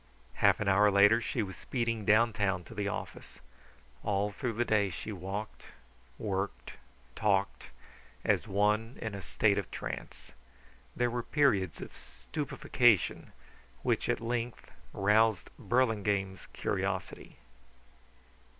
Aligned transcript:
Half 0.41 0.59
an 0.59 0.67
hour 0.67 0.89
later 0.89 1.21
she 1.21 1.43
was 1.43 1.55
speeding 1.55 2.05
downtown 2.05 2.63
to 2.63 2.73
the 2.73 2.87
office. 2.87 3.37
All 4.01 4.31
through 4.31 4.53
the 4.53 4.65
day 4.65 4.89
she 4.89 5.11
walked, 5.11 5.65
worked, 6.17 6.73
talked 7.15 7.67
as 8.25 8.47
one 8.47 8.97
in 8.99 9.11
the 9.11 9.21
state 9.21 9.59
of 9.59 9.69
trance. 9.69 10.31
There 10.95 11.11
were 11.11 11.21
periods 11.21 11.81
of 11.81 11.95
stupefaction 11.95 13.31
which 13.83 14.09
at 14.09 14.19
length 14.19 14.71
roused 14.91 15.51
Burlingame's 15.59 16.47
curiosity. 16.47 17.37